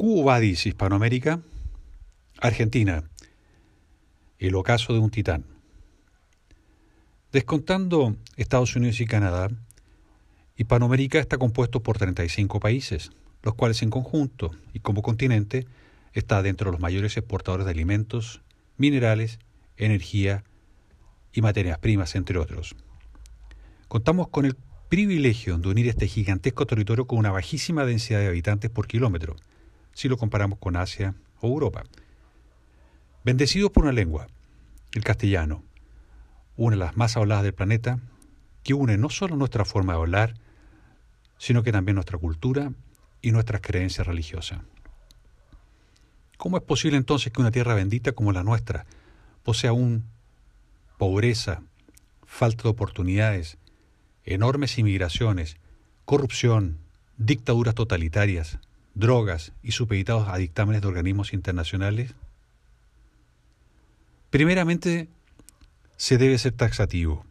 [0.00, 1.40] Quo Vadis Hispanoamérica,
[2.40, 3.02] Argentina,
[4.38, 5.44] el ocaso de un titán.
[7.32, 9.50] Descontando Estados Unidos y Canadá,
[10.56, 13.10] Hispanoamérica está compuesto por 35 países,
[13.42, 15.66] los cuales en conjunto y como continente
[16.12, 18.40] está dentro de los mayores exportadores de alimentos,
[18.76, 19.40] minerales,
[19.76, 20.44] energía
[21.32, 22.76] y materias primas, entre otros.
[23.88, 24.54] Contamos con el
[24.88, 29.34] privilegio de unir este gigantesco territorio con una bajísima densidad de habitantes por kilómetro,
[29.98, 31.82] si lo comparamos con Asia o Europa.
[33.24, 34.28] Bendecidos por una lengua,
[34.92, 35.64] el castellano,
[36.56, 37.98] una de las más habladas del planeta,
[38.62, 40.34] que une no solo nuestra forma de hablar,
[41.36, 42.70] sino que también nuestra cultura
[43.22, 44.60] y nuestras creencias religiosas.
[46.36, 48.86] ¿Cómo es posible entonces que una tierra bendita como la nuestra
[49.42, 50.04] posea aún
[50.96, 51.62] pobreza,
[52.24, 53.58] falta de oportunidades,
[54.22, 55.56] enormes inmigraciones,
[56.04, 56.78] corrupción,
[57.16, 58.60] dictaduras totalitarias,
[58.94, 62.14] drogas y supeditados a dictámenes de organismos internacionales?
[64.30, 65.08] Primeramente,
[65.96, 67.24] se debe ser taxativo.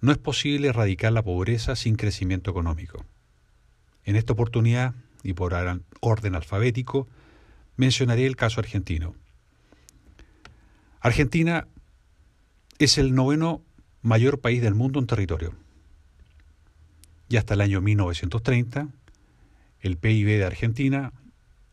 [0.00, 3.04] No es posible erradicar la pobreza sin crecimiento económico.
[4.04, 5.54] En esta oportunidad, y por
[6.00, 7.08] orden alfabético,
[7.76, 9.14] mencionaré el caso argentino.
[11.00, 11.66] Argentina
[12.78, 13.62] es el noveno
[14.02, 15.54] mayor país del mundo en territorio.
[17.28, 18.88] Y hasta el año 1930,
[19.80, 21.12] el PIB de Argentina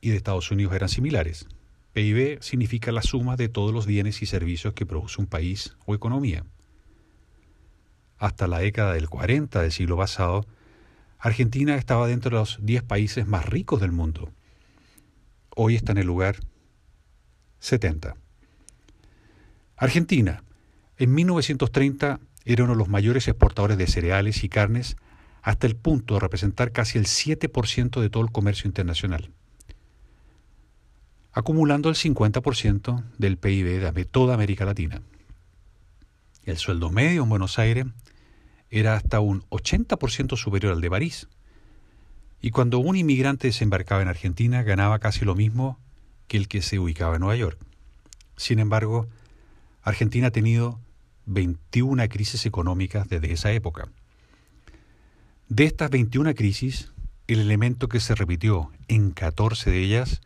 [0.00, 1.46] y de Estados Unidos eran similares.
[1.92, 5.94] PIB significa la suma de todos los bienes y servicios que produce un país o
[5.94, 6.44] economía.
[8.18, 10.46] Hasta la década del 40 del siglo pasado,
[11.18, 14.30] Argentina estaba dentro de los 10 países más ricos del mundo.
[15.56, 16.36] Hoy está en el lugar
[17.58, 18.16] 70.
[19.76, 20.44] Argentina,
[20.96, 24.96] en 1930, era uno de los mayores exportadores de cereales y carnes
[25.42, 29.30] hasta el punto de representar casi el 7% de todo el comercio internacional,
[31.32, 35.02] acumulando el 50% del PIB de toda América Latina.
[36.44, 37.86] El sueldo medio en Buenos Aires
[38.70, 41.28] era hasta un 80% superior al de París,
[42.40, 45.78] y cuando un inmigrante desembarcaba en Argentina ganaba casi lo mismo
[46.28, 47.58] que el que se ubicaba en Nueva York.
[48.36, 49.08] Sin embargo,
[49.82, 50.78] Argentina ha tenido
[51.26, 53.88] 21 crisis económicas desde esa época.
[55.48, 56.92] De estas 21 crisis,
[57.26, 60.20] el elemento que se repitió en 14 de ellas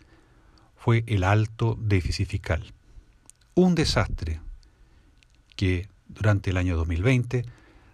[0.75, 2.75] fue el alto déficit fiscal.
[3.55, 4.41] Un desastre
[5.55, 7.45] que durante el año 2020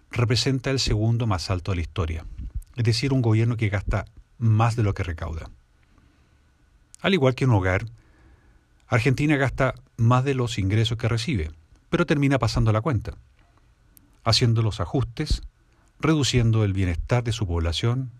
[0.09, 2.25] representa el segundo más alto de la historia,
[2.75, 4.05] es decir, un gobierno que gasta
[4.39, 5.51] más de lo que recauda.
[6.99, 7.85] Al igual que un hogar,
[8.87, 11.51] Argentina gasta más de los ingresos que recibe,
[11.91, 13.17] pero termina pasando la cuenta,
[14.23, 15.43] haciendo los ajustes
[15.99, 18.11] reduciendo el bienestar de su población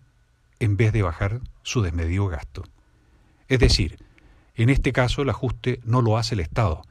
[0.58, 2.64] en vez de bajar su desmedido gasto.
[3.48, 3.98] Es decir,
[4.54, 6.82] en este caso el ajuste no lo hace el Estado,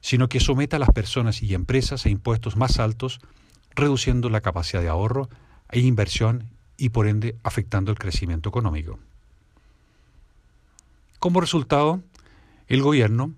[0.00, 3.20] sino que somete a las personas y empresas a impuestos más altos,
[3.74, 5.28] reduciendo la capacidad de ahorro
[5.70, 8.98] e inversión y por ende afectando el crecimiento económico.
[11.18, 12.02] Como resultado,
[12.68, 13.32] el gobierno,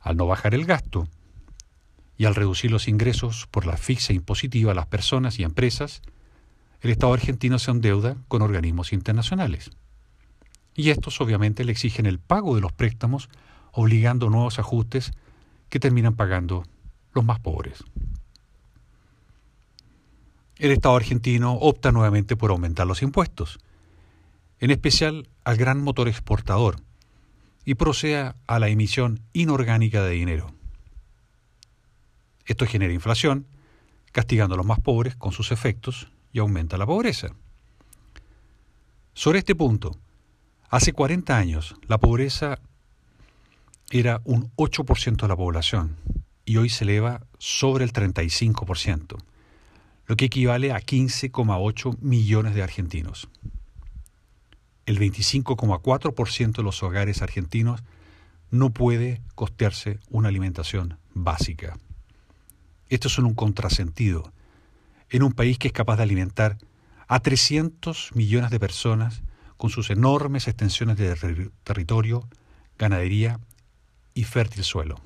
[0.00, 1.08] al no bajar el gasto,
[2.22, 6.02] y al reducir los ingresos por la fixa impositiva a las personas y empresas,
[6.80, 9.72] el Estado argentino se endeuda con organismos internacionales.
[10.76, 13.28] Y estos obviamente le exigen el pago de los préstamos,
[13.72, 15.10] obligando nuevos ajustes
[15.68, 16.62] que terminan pagando
[17.12, 17.82] los más pobres.
[20.58, 23.58] El Estado argentino opta nuevamente por aumentar los impuestos,
[24.60, 26.76] en especial al gran motor exportador,
[27.64, 30.61] y procede a la emisión inorgánica de dinero.
[32.44, 33.46] Esto genera inflación,
[34.12, 37.28] castigando a los más pobres con sus efectos y aumenta la pobreza.
[39.14, 39.96] Sobre este punto,
[40.70, 42.58] hace 40 años la pobreza
[43.90, 45.96] era un 8% de la población
[46.44, 49.16] y hoy se eleva sobre el 35%,
[50.06, 53.28] lo que equivale a 15,8 millones de argentinos.
[54.86, 57.82] El 25,4% de los hogares argentinos
[58.50, 61.78] no puede costearse una alimentación básica.
[62.92, 64.34] Esto es un contrasentido
[65.08, 66.58] en un país que es capaz de alimentar
[67.08, 69.22] a 300 millones de personas
[69.56, 72.28] con sus enormes extensiones de territorio,
[72.76, 73.40] ganadería
[74.12, 75.00] y fértil suelo.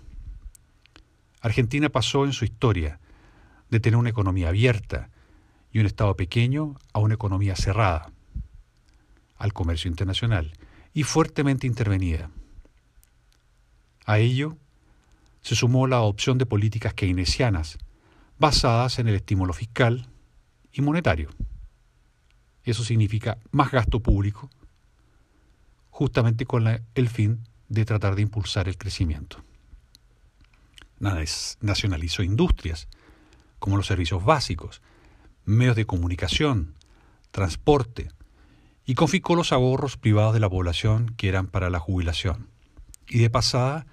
[1.40, 2.98] Argentina pasó en su historia
[3.70, 5.08] de tener una economía abierta
[5.70, 8.10] y un Estado pequeño a una economía cerrada
[9.36, 10.54] al comercio internacional
[10.92, 12.32] y fuertemente intervenida.
[14.06, 14.56] A ello
[15.46, 17.78] se sumó la adopción de políticas keynesianas
[18.36, 20.08] basadas en el estímulo fiscal
[20.72, 21.30] y monetario.
[22.64, 24.50] Eso significa más gasto público,
[25.90, 29.44] justamente con el fin de tratar de impulsar el crecimiento.
[30.98, 32.88] Nacionalizó industrias,
[33.60, 34.82] como los servicios básicos,
[35.44, 36.74] medios de comunicación,
[37.30, 38.08] transporte,
[38.84, 42.48] y confiscó los ahorros privados de la población que eran para la jubilación.
[43.06, 43.86] Y de pasada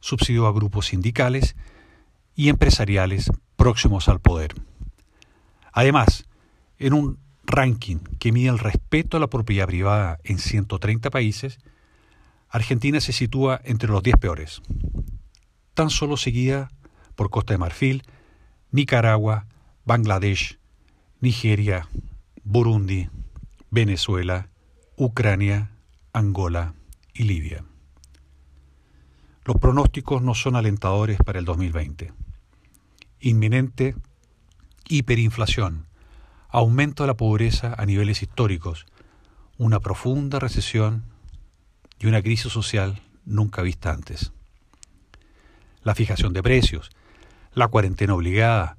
[0.00, 1.56] subsidió a grupos sindicales
[2.34, 4.54] y empresariales próximos al poder.
[5.72, 6.26] Además,
[6.78, 11.58] en un ranking que mide el respeto a la propiedad privada en 130 países,
[12.48, 14.62] Argentina se sitúa entre los 10 peores,
[15.74, 16.70] tan solo seguida
[17.14, 18.02] por Costa de Marfil,
[18.72, 19.46] Nicaragua,
[19.84, 20.58] Bangladesh,
[21.20, 21.88] Nigeria,
[22.42, 23.08] Burundi,
[23.70, 24.48] Venezuela,
[24.96, 25.70] Ucrania,
[26.12, 26.74] Angola
[27.14, 27.64] y Libia.
[29.44, 32.12] Los pronósticos no son alentadores para el 2020.
[33.20, 33.94] Inminente
[34.88, 35.86] hiperinflación,
[36.48, 38.86] aumento de la pobreza a niveles históricos,
[39.56, 41.04] una profunda recesión
[41.98, 44.32] y una crisis social nunca vista antes.
[45.82, 46.90] La fijación de precios,
[47.54, 48.76] la cuarentena obligada.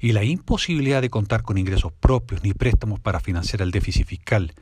[0.00, 4.54] Y la imposibilidad de contar con ingresos propios ni préstamos para financiar el déficit fiscal.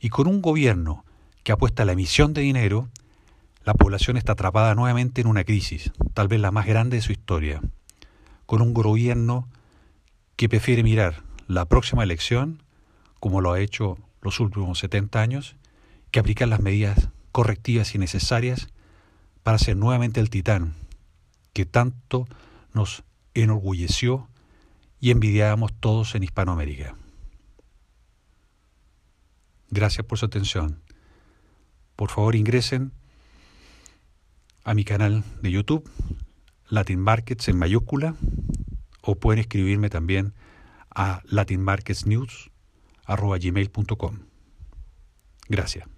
[0.00, 1.06] Y con un gobierno
[1.44, 2.90] que apuesta a la emisión de dinero,
[3.64, 7.12] la población está atrapada nuevamente en una crisis, tal vez la más grande de su
[7.12, 7.60] historia,
[8.46, 9.48] con un gobierno
[10.36, 12.62] que prefiere mirar la próxima elección,
[13.20, 15.56] como lo ha hecho los últimos 70 años,
[16.10, 18.68] que aplicar las medidas correctivas y necesarias
[19.42, 20.74] para ser nuevamente el titán
[21.52, 22.26] que tanto
[22.72, 23.04] nos
[23.34, 24.28] enorgulleció
[25.00, 26.96] y envidiábamos todos en Hispanoamérica.
[29.70, 30.82] Gracias por su atención.
[31.96, 32.92] Por favor ingresen
[34.64, 35.90] a mi canal de YouTube,
[36.68, 38.14] Latin Markets en mayúscula,
[39.02, 40.34] o pueden escribirme también
[40.94, 44.18] a latinmarketsnews.gmail.com.
[45.48, 45.88] Gracias.